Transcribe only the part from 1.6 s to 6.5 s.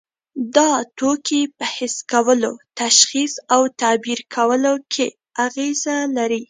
حس کولو، تشخیص او تعبیر کولو کې اغیزه لري.